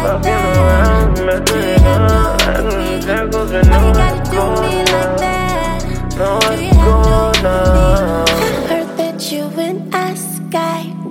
[0.05, 5.17] Walking around, messing up, acting circles and know what's going on.
[6.19, 6.68] Know what's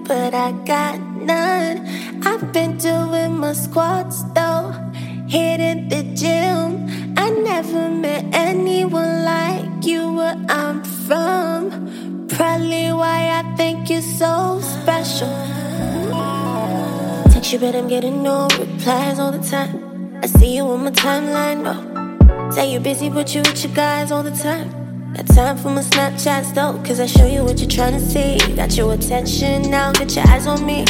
[0.07, 1.85] but I got none.
[2.25, 4.71] I've been doing my squats though,
[5.27, 7.13] hitting the gym.
[7.17, 12.27] I never met anyone like you where I'm from.
[12.29, 15.33] Probably why I think you're so special.
[17.31, 20.19] Text you, but I'm getting no replies all the time.
[20.23, 22.51] I see you on my timeline, no.
[22.51, 24.86] Say you're busy, but you with your guys all the time.
[25.17, 28.37] Got time for my Snapchats though, cause I show you what you're trying to see.
[28.55, 30.85] Got your attention now, get your eyes on me.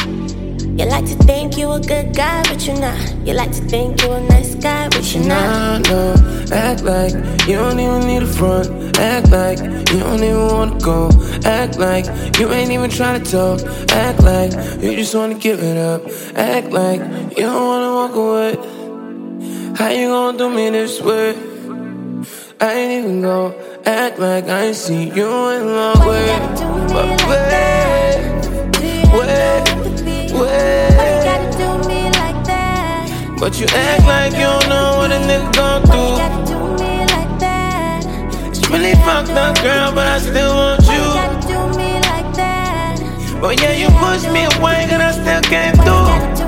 [0.78, 3.00] You like to think you a good guy, but you're not.
[3.26, 5.88] You like to think you a nice guy, but you're not.
[5.88, 7.13] Nah, no, act like
[7.48, 8.98] you don't even need a front.
[9.00, 11.10] Act like you don't even wanna go.
[11.46, 12.06] Act like
[12.38, 13.62] you ain't even trying to talk.
[13.94, 14.52] Act like
[14.84, 16.02] you just wanna give it up.
[16.36, 17.00] Act like
[17.38, 18.56] you don't wanna walk away.
[19.78, 21.47] How you gonna do me this way?
[22.60, 23.54] I ain't even go
[23.86, 26.26] act like I ain't seen you in a long way.
[26.89, 28.17] But wait,
[29.13, 29.63] wait,
[30.34, 30.78] wait.
[33.39, 36.17] But you act like you don't know what a nigga gon' do.
[37.13, 38.04] Like that?
[38.48, 41.04] It's really fucked up, girl, but I still want you.
[43.39, 46.47] But yeah, you pushed me away, and I still came through.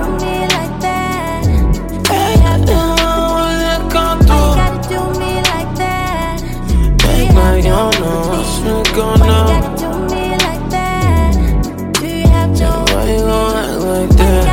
[7.59, 8.43] I don't know.
[8.43, 9.47] Snook on now.
[12.85, 14.45] Why you gon' act like that?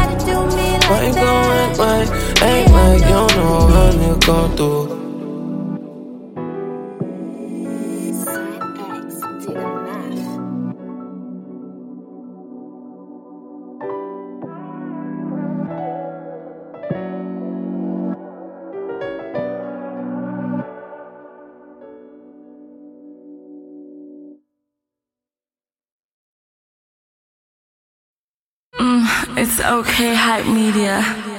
[0.91, 2.09] Why you gon' act like,
[2.43, 4.96] act like you don't know what you gon' do?
[29.69, 31.36] okay hype media.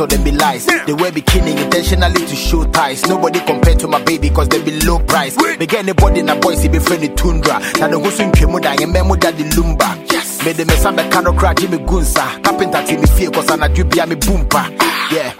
[0.00, 0.64] So them be lies.
[0.64, 3.06] They wear bikini intentionally to show ties.
[3.06, 5.36] Nobody compared to my baby cause they be low price.
[5.36, 7.60] They get anybody in a boy see be friendly tundra.
[7.78, 10.10] Now the go swim kemu da and memo da the lumba.
[10.10, 10.42] Yes.
[10.42, 12.42] Made the mesa me kano crack Jimmy Gunsa.
[12.42, 13.88] Carpenter team me fear cause I do ah.
[13.88, 14.62] be a me boompa.
[15.12, 15.34] Yeah.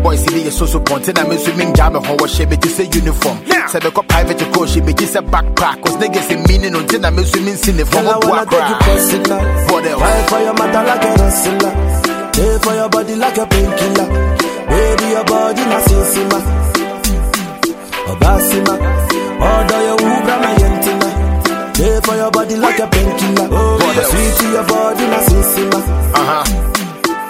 [0.00, 2.88] Boys see me so so ponte na me swimming jam me ho she be say
[2.88, 3.36] uniform.
[3.68, 7.00] Said be ko private ko she be just say backpack cause niggas say meaning until
[7.00, 9.68] na me swimming sin for Girl, I wanna take you personal.
[9.68, 11.99] For the your matter like a wrestler.
[12.40, 14.06] Pay for your body like a painkiller.
[14.70, 16.38] Baby, your body na sisima.
[18.10, 18.74] Obasima.
[19.46, 21.08] Although you ubra my yentina.
[21.76, 23.48] Pay for your body like a painkiller.
[23.52, 23.78] Oh,
[24.10, 25.78] sweet to your body na sisima.
[26.14, 26.69] Uh huh.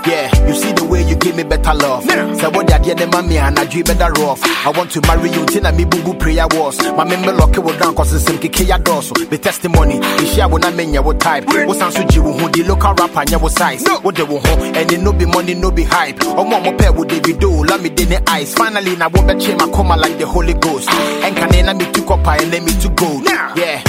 [0.07, 2.05] Yeah, you see the way you give me better love.
[2.05, 4.41] Say what that yeah, mommy and I dream better off.
[4.45, 6.79] I want to marry you, tina me boo boo prayer was.
[6.97, 9.15] My member lock it down cause it's kiki ya doso.
[9.29, 11.45] The testimony, the share when I mean your type.
[11.47, 13.85] What's answer you who the local rapper and your size.
[14.03, 16.17] What they will home and it no be money, no be hype.
[16.23, 18.55] Oh mama pair with David do, let me dinner ice.
[18.55, 20.89] Finally, now won't bet my coma like the Holy Ghost.
[20.91, 23.21] And can then me to copper and let me to go.
[23.55, 23.83] Yeah.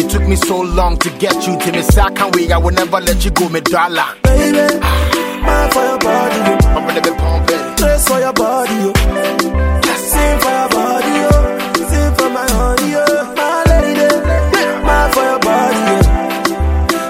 [0.00, 2.58] It took me so long to get you to me, say I can't wait, I
[2.58, 4.06] will never let you go, me dollar.
[4.22, 4.80] Baby,
[5.48, 6.54] mad for your body, yo.
[6.76, 7.62] I'm gonna be pumping.
[7.80, 8.90] Place for your body, yo.
[10.10, 11.34] Sing for your body, yo.
[11.90, 13.04] Sing for my honey, yo.
[13.38, 14.08] My lady,
[14.86, 15.96] mad for your body, yo.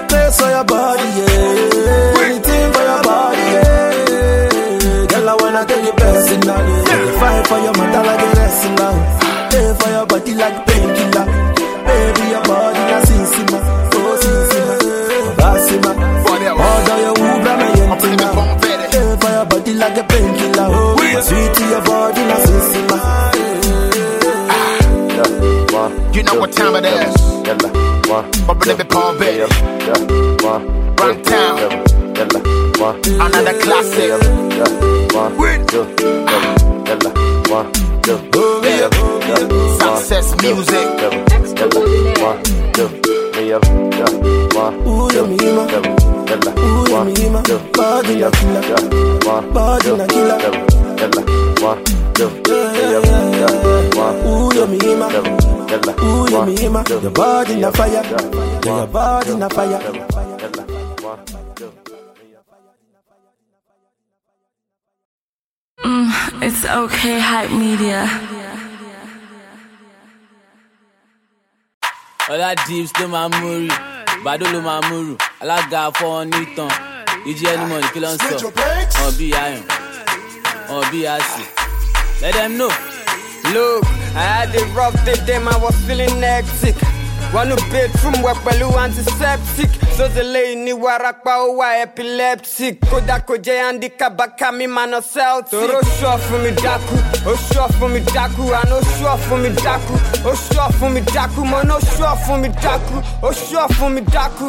[0.09, 2.23] Place for your body, yeah.
[2.23, 5.07] Anything for your body, yeah.
[5.11, 7.19] Girl, I wanna take you personal, yeah.
[7.19, 8.93] Fight for your mother like a wrestler.
[9.51, 10.57] Pay for your body like
[21.23, 22.21] sweet to your body.
[26.15, 27.15] You know what time it is.
[28.65, 29.49] Let me pump it.
[30.99, 31.57] Run town.
[33.21, 34.11] Another classic.
[39.79, 40.87] Success music.
[44.87, 45.63] Ooh, you mima.
[46.59, 47.41] Ooh, you mima.
[49.53, 50.88] Body na killer.
[50.99, 53.01] Body na killer.
[54.27, 55.07] Ooh, you mima.
[56.03, 56.83] Ooh, you mima.
[56.89, 58.03] Your body na fire.
[58.03, 59.79] Yeah, your body na fire.
[65.85, 68.01] Mm, it's okay, hype media.
[72.33, 73.69] ọlá dips ló máa ń múrì
[74.25, 76.71] bàdó ló máa ń múrù alága fọwọn nìtàn
[77.29, 78.37] ìjì ẹni mọ̀ ní kí ló ń sọ
[79.01, 79.61] wọn bí ayọ̀
[80.91, 81.43] bí àṣì
[82.21, 82.67] let them know.
[83.53, 86.75] Look, I had a rough day, then I was feeling hectic.
[87.31, 89.69] One bedroom work pẹ̀lú antiseptic.
[89.97, 92.79] Sọ́sẹ̀lẹ̀ ní warapa ó wà epileptic.
[92.89, 95.51] Kódà kò jẹ́ handicap bàkà mi máa ná Celtic.
[95.59, 96.95] Tòró ṣọ́ fún mi dákú,
[97.31, 99.93] ó ṣọ́ fún mi dákú, àná ó ṣọ́ fún mi dákú,
[100.29, 103.89] ó ṣọ́ fún mi dákú, mo ní ó ṣọ́ fún mi dákú, ó ṣọ́ fún
[103.95, 104.45] mi dákú.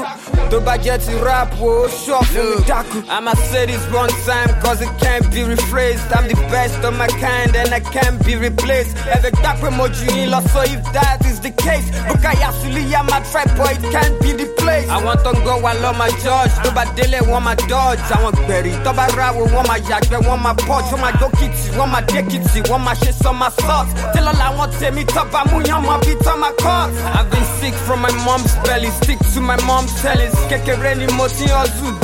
[0.50, 2.96] Tó bá jẹ́ ti rap wo, ó ṣọ́ fún mi dákú.
[3.10, 6.08] I'ma say this one time cause it can't be rephrased.
[6.16, 8.96] I'm the best of my kind and I can't be replaced.
[9.14, 11.86] Ẹ̀fẹ̀ pé mo jù yín lọ so if that is the case.
[12.08, 14.86] Bukaya Suliya my tribe boy it can't be the place.
[14.88, 16.54] Àwọn tó ń gọ́ wa lọ́ máa judge.
[16.62, 18.02] Tó bá délé wọ́n máa dodge.
[18.14, 20.90] Àwọn gbẹ̀rì tó bá ráwo wọ́n máa yàgbẹ́ wọ́n máa purge.
[20.92, 23.88] Wọ́n máa dókìtì wọ́n máa dékìtì wọ́n máa ṣe sọ́mà salt.
[24.14, 26.88] Tẹ́lọ̀ làwọn tèmi tó bá mú yán mọ́ bí tó máa cut.
[27.18, 28.90] I've been sick from my mom's belly.
[29.02, 30.34] Stick to my mom's tellings.
[30.48, 31.46] Kékeré ni mo ti.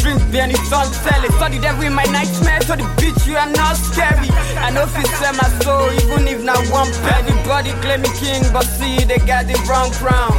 [0.02, 1.30] Drink bí ẹni tó ń tẹ́lẹ̀.
[1.36, 2.58] Study devil in my nightmare.
[2.66, 4.30] To the beach you are not scary.
[4.58, 7.30] I know you sell my soul even if not one penny.
[7.46, 10.34] Everybody claim me king but see they got the wrong crown.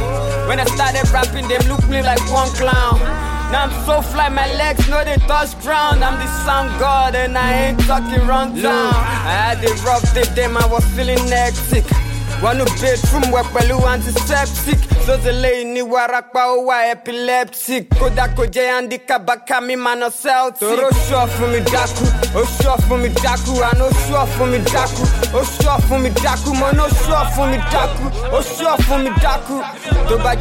[0.48, 2.98] When I started rapping, them look me like one clown.
[3.50, 6.04] Now I'm so fly, my legs know they touch ground.
[6.04, 8.92] I'm the sun god and I ain't talking wrong town.
[8.92, 11.84] I had a rough day, then I was feeling hectic.
[12.42, 19.22] Wọnú bedroom wẹ̀ pẹ̀lú antiseptic sọ́sẹ̀lẹ̀ ní warapa ó wà epileptic kódà kò jẹ́ handicap
[19.28, 20.68] bàkà mi máa ná celtic.
[20.68, 22.04] tòró ṣọ́ fún mi dákú
[22.40, 25.02] ó ṣọ́ fún mi dákú àná ó ṣọ́ fún mi dákú
[25.38, 28.04] ó ṣọ́ fún mi dákú mo ní ó ṣọ́ fún mi dákú
[28.36, 29.54] ó ṣọ́ fún mi dákú
[30.08, 30.32] tó bá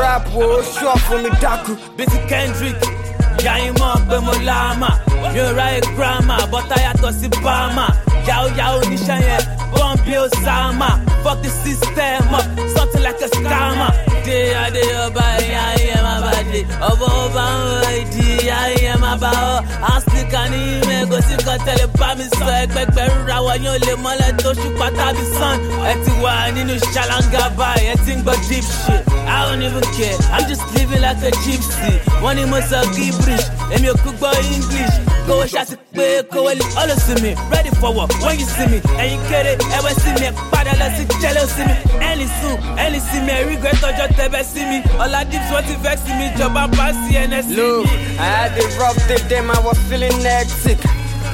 [0.00, 1.72] rap o ó ṣọ́ fún mi dákú.
[1.96, 2.80] bísí kendrick
[3.46, 4.88] yàyín mọ̀ pé mo láàmà
[5.32, 7.86] mi ò ráyè gírámà bọ́tà yàtọ̀ sí báàmà
[8.28, 8.48] yàwó
[8.80, 10.90] oníṣẹ́ yẹn bọ́ǹbì osama.
[11.24, 12.44] Fuck the system up.
[12.76, 13.90] Something like a scammer.
[14.26, 16.60] dé adé ọba ẹ̀yà ẹ̀yẹ máa bá dé
[16.90, 19.56] ọba ń wọ ìdí ẹ̀yà ẹ̀yẹ máa bá ọ
[19.94, 20.62] áṣíkà ní
[21.04, 24.86] mẹ́gò sí kan tẹ́lẹ̀ bá mi sọ ẹgbẹgbẹ̀rún ra wọ́n yóò lè mọ́lẹ̀ tó ṣùpá
[24.98, 25.56] tàbí sàn
[25.90, 29.02] ẹ ti wà nínú ṣàlàngà báyìí ẹ ti ń gbọ́ deep shit.
[29.26, 30.16] I don't even care.
[30.34, 31.92] I'm just living like a gypsy.
[32.22, 34.94] Wọ́n ní mo sọ gibrish èmi ò kú gbọ́ english.
[35.26, 38.78] Kówó ṣáàtì pé kówó lè ọ̀lọ́ sí mi ready for war when you see me.
[39.02, 41.74] Ẹ̀yin kéré ẹ̀wẹ̀ sí mi padà lọ sí jẹ́lẹ̀ sí mi
[42.10, 45.74] ẹ̀lì sùn ẹ̀lì sí mi ẹ̀rí gbé tọjọ́ tẹ́bẹ̀ sí mi ọ̀la dips wọ́n ti
[45.84, 47.86] vex mi ìjọba bá sí ns sí Look.
[48.20, 50.78] I had a rough day, then I was feeling hectic.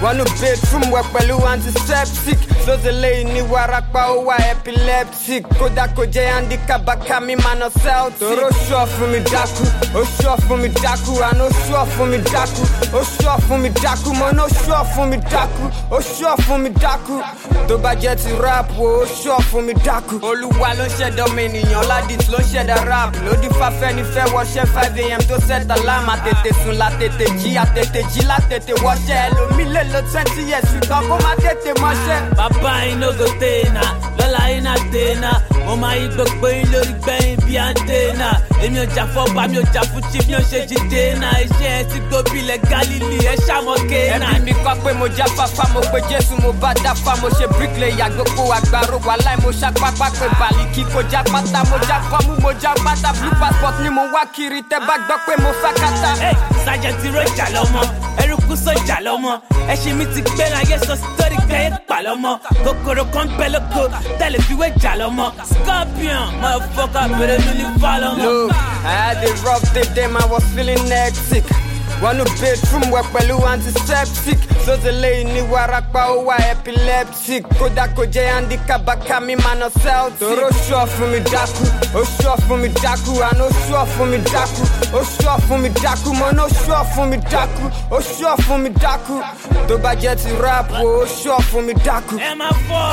[0.03, 2.39] Wọnú bedroom wẹ̀ pẹ̀lú antiseptic.
[2.67, 5.45] Sọ́sẹ̀lẹ̀ ní warapa ó wà epileptic.
[5.59, 6.83] Kódà kò jẹ́ handicap
[7.27, 8.19] mi máa ná celtic.
[8.21, 12.19] Tòró ṣọ́ fún mi dákú, ó ṣọ́ fún mi dákú, àná ó ṣọ́ fún mi
[12.33, 12.63] dákú,
[12.99, 16.59] ó ṣọ́ fún mi dákú, mo ní ó ṣọ́ fún mi dákú, ó ṣọ́ fún
[16.63, 17.15] mi dákú.
[17.69, 20.15] Tó bá jẹ́ ti rap o, ó ṣọ́ fún mi dákú.
[20.23, 23.11] Olúwa ló ṣẹ̀dá ọmọ ènìyàn, Ládìs ló ṣẹ̀dá rap.
[23.27, 25.21] Lódì fáfẹ́ ní fẹ́ wọṣẹ́ five a.m.
[25.29, 29.31] tó ṣẹ̀dá láàmà tètè sùn la tètè jí àtètè jí la tètè wọṣẹ́
[29.91, 32.35] ẹlòmí lè lo twenty years ṣùgbọ́n kó má tètè mọṣẹ́.
[32.37, 33.83] bàbá iná go tèèna
[34.19, 35.31] lọ́la iná tèèna
[35.67, 38.29] mo máa yí gbogbo yín lórí gbẹ̀yìn bí àǹtẹ̀nà
[38.65, 41.79] èmi ò jà fọ́ba mi ò jà fún chief mi ò ṣe jí dèèna iṣẹ́
[41.79, 44.27] ẹ ti gbóbi ilẹ̀ galili ẹ ṣàmọ̀ kéèna.
[44.37, 47.47] ẹbí mi kọ́ pé mo já fáfá mo pe jésù mo bá dáfá mo ṣe
[47.57, 52.41] bricklayer gbogbo àgbàro wàhálà mo ṣá pápá pé bàlíkì kò já pátá mo já kọ́mú
[52.43, 55.73] mo já pátá blue passport ni mo wá kiri tẹ́ bá gbọ́ pé mo fẹ́
[55.81, 56.11] kátá.
[56.65, 57.47] sájẹ̀tì rọjà
[58.51, 59.33] eruku sọjà lọ́mọ
[59.73, 63.83] ẹṣin mi ti gbé láyé sọ sítórí gbẹ́yẹ pa lọ́mọ kòkòrò kan bẹ lóko
[64.19, 67.93] tẹ́lẹ̀ fi wé jà lọ́mọ scorpion motherfucker bèrè mi ní fa.
[68.01, 71.45] Look, I had a rough day, then I was feeling hectic.
[72.03, 74.39] Wọnú bedroom wẹ̀ pẹ̀lú antiseptic.
[74.67, 77.43] Sọ́sẹ̀lẹ̀ ní warapa ó wà epileptic.
[77.59, 80.19] Kódà kò jẹ́ handicap bàkà mi máa ná celtic.
[80.21, 84.19] Tòró ṣọ́ fún mi dákú, ó ṣọ́ fún mi dákú, àná ó ṣọ́ fún mi
[84.33, 84.63] dákú,
[84.99, 88.59] ó ṣọ́ fún mi dákú, mo ní ó ṣọ́ fún mi dákú, ó ṣọ́ fún
[88.65, 89.15] mi dákú.
[89.69, 92.15] Tó bá jẹ́ ti rap o, ó ṣọ́ fún mi dákú.
[92.19, 92.85] ẹ máa fọ́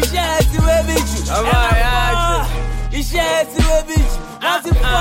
[0.00, 1.18] iṣẹ́ ẹ ti wé mi jù.
[1.30, 4.18] Ẹ Ọmọ máa ìyá fọ́ iṣẹ́ ẹ ti wé mi jù.
[4.42, 4.96] Wọ́n ti fọ́.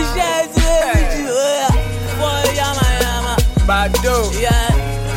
[0.00, 0.55] Iṣẹ́ ẹ ti
[3.86, 4.32] Bado.
[4.40, 4.50] Yeah.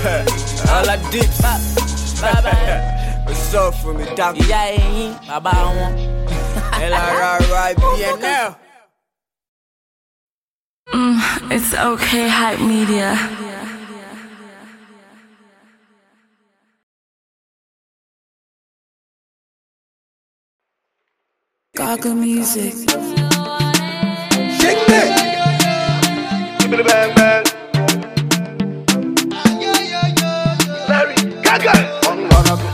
[0.69, 1.25] All I did.
[2.21, 2.53] Bàbá
[3.25, 4.37] What's up for me, dákú?
[4.45, 5.91] ìyá ẹ̀yìn bàbá wọn.
[6.83, 8.45] Ẹ lára ara ibi ẹ̀ náà.
[10.93, 11.17] Mm,
[11.55, 13.09] it's okay, hype media.
[21.77, 22.75] Gaga music.
[24.59, 25.01] Shake me.
[26.77, 27.38] the Bang bang.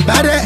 [0.05, 0.37] Bade.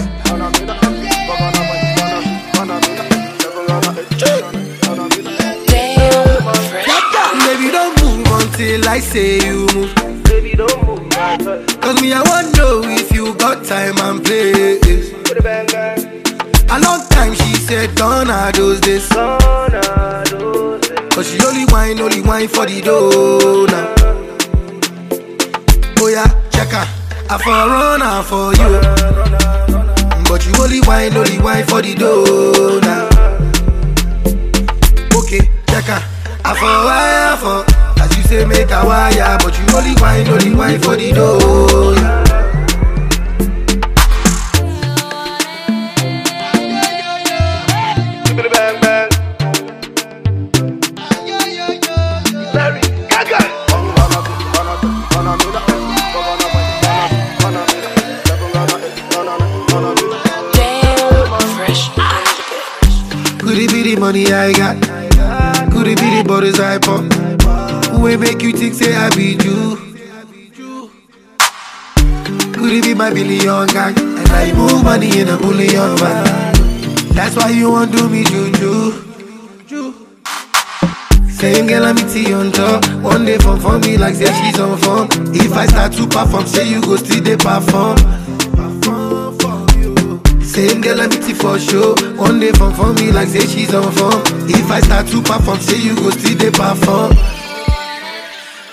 [7.45, 9.93] Baby, don't move until I say you move.
[10.23, 11.09] Baby, don't move.
[11.81, 15.11] Cause me, I wanna know if you got time and place.
[16.71, 19.09] A long time she said, gone are those days.
[21.13, 23.95] Cause she only wine, only wine for the dough now.
[25.99, 26.98] Oh yeah, check her.
[27.31, 28.79] I for run her for you.
[30.27, 33.05] But you only wine, only wine for the dough now.
[35.17, 35.89] Okay, check.
[36.43, 38.01] I for wire for.
[38.01, 39.37] As you say, make a wire.
[39.43, 41.95] But you only wine, only wine for the dough.
[48.51, 49.09] Bang, bang.
[52.53, 52.81] Larry
[64.09, 64.75] money I got?
[65.71, 67.05] Could it be the borders I pop?
[67.91, 69.77] Who ain't make you think say I be you?
[72.53, 73.93] Could it be my billion gang?
[73.99, 76.25] And I move money in a bullion van.
[77.13, 79.05] That's why you want do me juju.
[81.29, 82.83] Same girl I meet you on top.
[83.03, 85.07] One day for me like say she's on form.
[85.35, 87.97] If I start to perform, say you go still they perform.
[90.49, 91.93] Same girl I meet it for show.
[92.15, 94.23] One day from for me like say she's on form.
[94.49, 97.13] If I start to perform, say you go still they perform.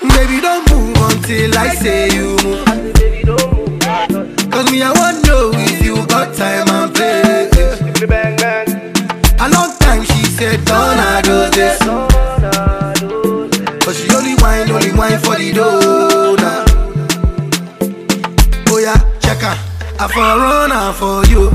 [0.00, 2.64] Baby, don't move until I say you move.
[4.50, 7.52] Cause me, I want know if you got time and place.
[9.38, 11.78] A long time she said, don't I do this.
[13.84, 16.25] But she only whine, only whine for the dough
[19.98, 21.50] I for run her for you.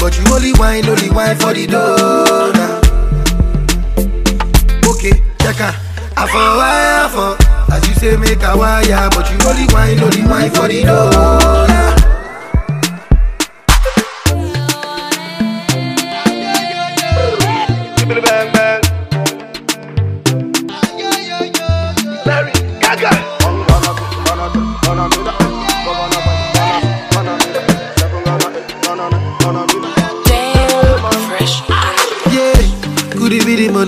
[0.00, 2.52] But you only whine, only whine for the dough.
[4.90, 5.74] Okay, check her.
[6.16, 7.72] I for wire for.
[7.72, 9.10] As you say, make a wire.
[9.10, 11.97] But you only whine, only whine for the dough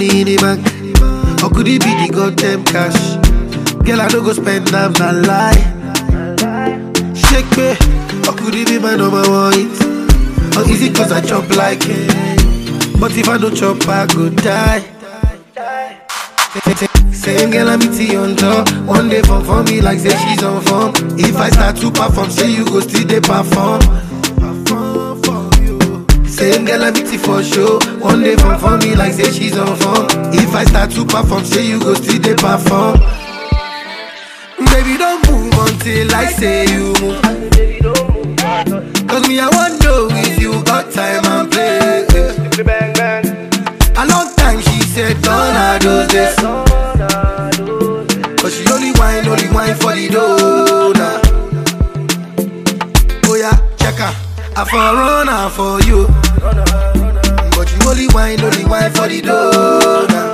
[0.01, 0.65] money in the bank?
[1.43, 3.17] Or could it be the goddamn cash?
[3.85, 5.61] Girl, I don't go spend them, not lie.
[7.15, 7.71] Shake me,
[8.27, 9.69] or could it be my number one?
[10.57, 13.01] Or is it cause I chop like it?
[13.01, 14.85] But if I don't chop, I go die.
[17.13, 18.69] Same girl I meet on top.
[18.87, 20.93] One day for for me like say she's on form.
[21.19, 23.81] If I start to perform, say you go still they perform.
[26.41, 27.79] Same girl I meet for show.
[28.01, 30.07] One day for for me like say she's on form.
[30.33, 32.97] If I start to perform, say you go still they perform.
[34.73, 37.21] Baby don't move until I say you move.
[39.07, 42.09] Cause me I want know if you got time and place.
[44.01, 46.37] A long time she said don't I do this.
[48.41, 50.95] But she only wine, only wine for the dough.
[53.27, 54.15] Oh yeah, check her.
[54.57, 56.30] I for run her for you.
[56.41, 60.33] But you only whine, only whine for the dough now.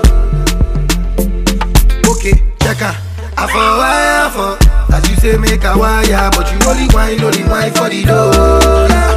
[2.08, 2.32] Okay,
[2.62, 2.94] check her.
[3.36, 4.94] I for wire for.
[4.94, 6.30] As you say, make a wire.
[6.30, 9.16] But you only whine, only whine for the dough now.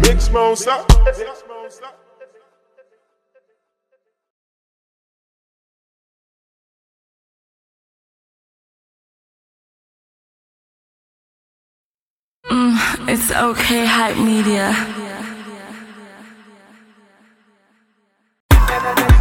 [0.00, 0.76] Mix monster.
[12.48, 14.70] Mm, it's okay, hype media.
[18.88, 19.15] Oh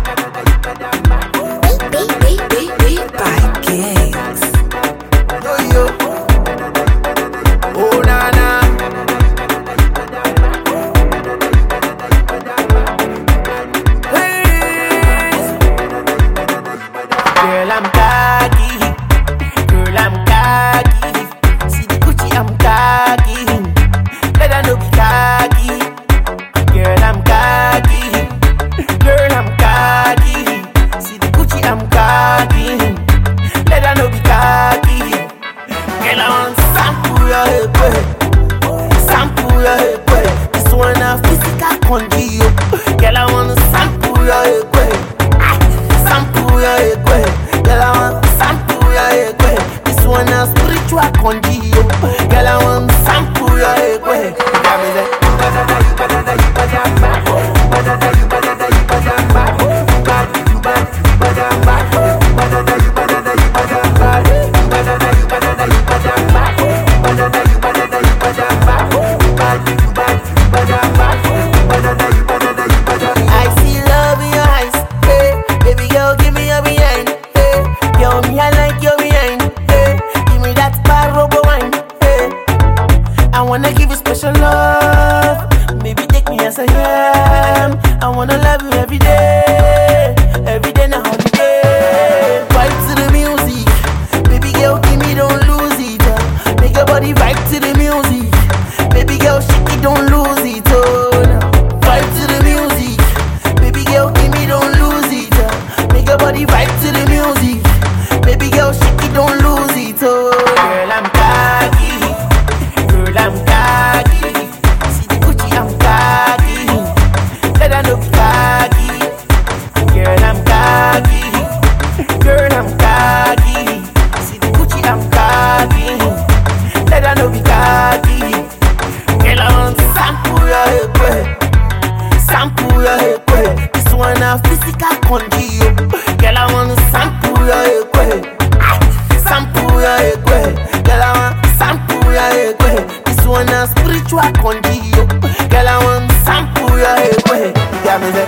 [143.96, 144.34] This one.
[144.34, 147.56] Girl, I want sample your head.
[147.86, 148.28] Yeah, me say.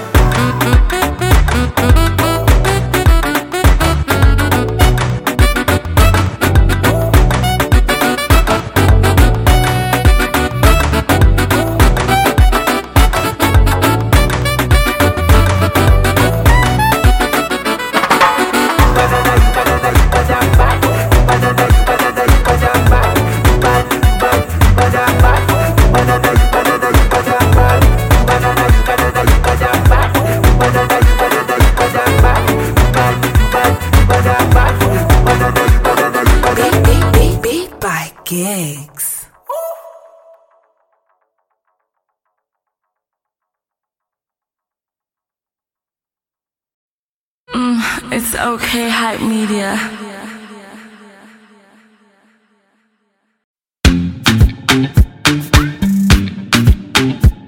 [48.53, 49.75] Okay, hype media.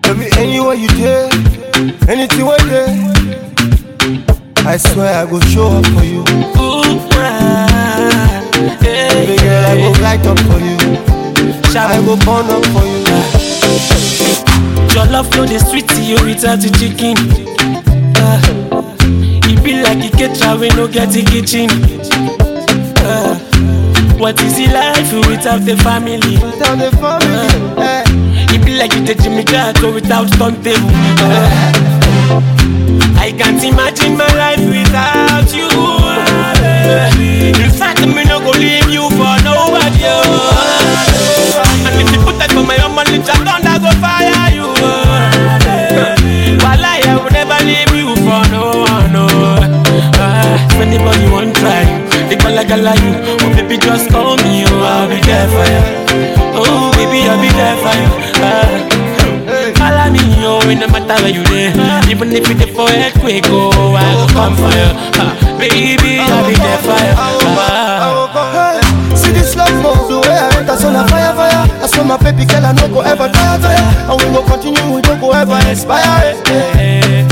[0.04, 1.30] Baby, anywhere you there,
[2.10, 2.89] anything where there.
[4.66, 6.24] I swear I go show up for you.
[8.82, 10.78] Baby girl, I go light up for you.
[11.76, 13.00] I go burn up for you.
[14.93, 17.16] Your love flow the sweet to you without the chicken.
[18.18, 18.69] Uh, it
[19.80, 21.70] be like a caterer we no get a kitchen.
[23.04, 23.36] Uh,
[24.18, 26.36] what is it life without the family?
[26.38, 28.04] Without the family, uh,
[28.54, 30.28] it be like you take Jimmy Carter without
[30.64, 30.90] table.
[31.24, 32.42] Uh,
[33.18, 35.70] I can't imagine my life without you.
[35.70, 40.04] uh, In fact, me no go leave you for nobody.
[40.04, 44.68] uh, And if you put that for my own money, thunder go fire you.
[46.64, 47.99] While I will never leave you
[50.82, 51.84] anybody want try,
[52.30, 53.14] they gala gala you.
[53.44, 54.64] Oh baby, just call me.
[54.68, 55.82] Oh, I'll be there for you.
[56.56, 58.10] Oh baby, I'll be there for you.
[58.44, 59.00] Uh,
[59.80, 61.74] Follow me, oh, it no matter where you there.
[62.10, 64.90] Even if it's for earthquake, oh, I will come for you.
[65.18, 67.14] Uh, baby, I'll be there for you.
[67.58, 71.66] Uh, See this love move, the way I enter, so na fire, fire.
[71.82, 73.84] I saw my baby girl, I no go ever tire, tire.
[74.10, 76.36] And we go continue, we don't go ever expire.
[76.46, 77.28] Hey, hey,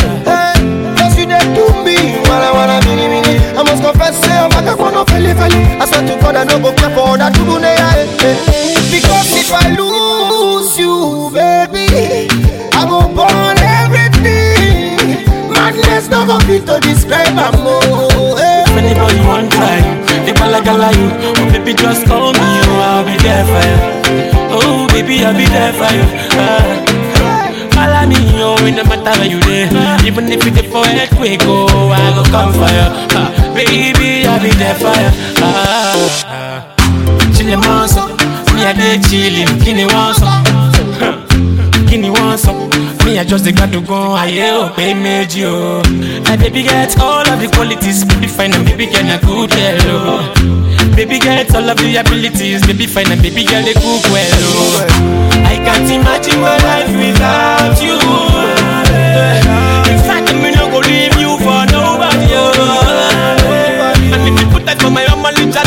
[0.98, 3.17] cause you there to me, wanna, wanna, mini, mini.
[3.58, 6.44] I must confess, say I'm back, I wanna feel it, I swear to God, I
[6.46, 8.38] no go care for that do, yeah, eh, hey.
[8.38, 8.78] Eh.
[8.94, 12.30] Because if I lose you, baby,
[12.78, 15.26] I go burn everything.
[15.50, 18.38] Madness no go fit to describe my more.
[18.38, 18.64] Eh.
[18.70, 19.82] If anybody want try,
[20.24, 21.10] they gala gala you.
[21.12, 23.80] Oh baby, just call me, oh I'll be there for you.
[24.54, 26.06] Oh baby, I'll be there for you.
[26.38, 26.87] Uh,
[27.88, 29.68] follow me, oh it no matter where you there.
[30.06, 32.88] Even if it's for earthquake, oh I go come for you.
[33.56, 35.12] Baby, I'll be there for you.
[37.36, 38.06] Chillin' monster,
[38.56, 41.88] me a dey chillin', kini want some.
[41.88, 42.97] Kini want some.
[43.08, 45.82] Me I just got to go aye o pay méjì o.
[46.28, 50.20] My baby get all of the qualities, baby fine and baby girl na good girl.
[50.96, 54.44] Baby get all of the abilities, baby fine and baby girl dey cook well.
[55.48, 57.96] I can't imagine my life without you.
[59.92, 62.52] In fact, me no go leave you for nobody o.
[64.12, 65.67] And if you put that for my own money, just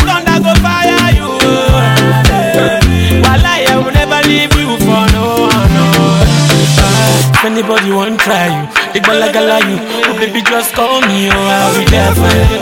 [7.41, 9.77] if anybody want try you, they gala gala you.
[10.05, 12.61] Oh baby, just call me, oh I'll be there for you.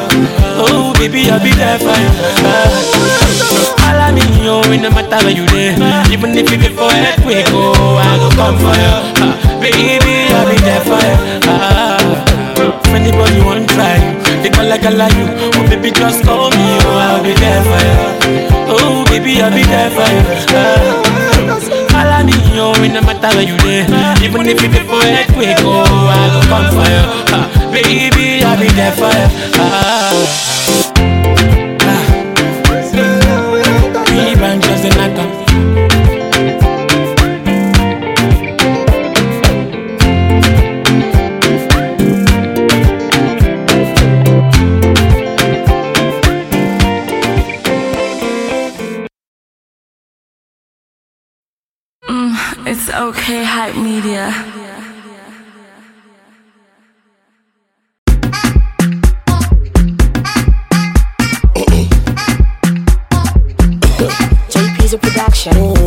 [0.55, 2.11] Oh baby, I'll be there for you.
[3.75, 5.75] Follow me, oh it no matter where you there.
[6.15, 8.95] Even if you get for earthquake, oh I go come for you.
[9.19, 11.15] Uh, baby, I'll be there for you.
[11.43, 12.23] Uh,
[12.79, 15.27] if anybody want try you, they gala gala you.
[15.59, 17.99] Oh baby, just call me, oh I'll be there for you.
[18.71, 21.08] Oh baby, I'll be there for you.
[21.99, 23.83] Follow me, oh it no matter where you there.
[24.23, 27.03] Even if you get for earthquake, oh I go come for you.
[27.35, 29.27] Uh, baby, I'll be there for you.
[29.59, 31.18] Uh,
[53.09, 54.31] okay, hype media.
[64.51, 65.78] JP's a production.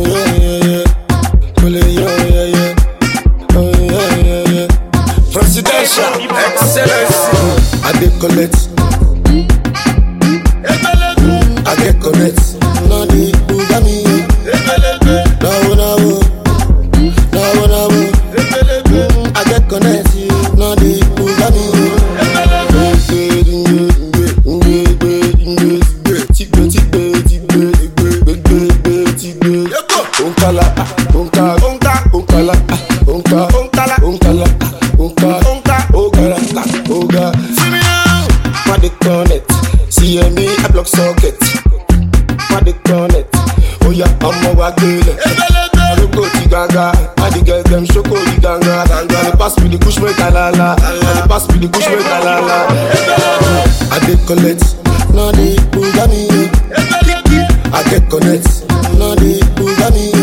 [55.13, 56.27] Nadi, the Bugami.
[57.71, 58.61] I get connects.
[58.97, 60.22] Nadi, the Bugami.